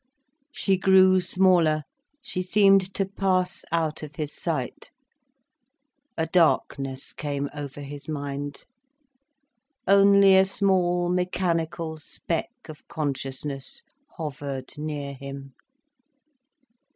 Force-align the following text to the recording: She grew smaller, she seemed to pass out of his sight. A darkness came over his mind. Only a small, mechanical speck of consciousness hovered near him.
She 0.51 0.77
grew 0.77 1.19
smaller, 1.19 1.83
she 2.23 2.41
seemed 2.41 2.91
to 2.95 3.05
pass 3.05 3.63
out 3.71 4.01
of 4.01 4.15
his 4.15 4.33
sight. 4.33 4.89
A 6.17 6.25
darkness 6.25 7.13
came 7.13 7.51
over 7.53 7.81
his 7.81 8.09
mind. 8.09 8.63
Only 9.87 10.37
a 10.37 10.45
small, 10.45 11.07
mechanical 11.09 11.97
speck 11.97 12.49
of 12.67 12.87
consciousness 12.87 13.83
hovered 14.17 14.75
near 14.75 15.13
him. 15.13 15.53